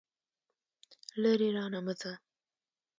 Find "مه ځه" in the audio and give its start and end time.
1.85-2.13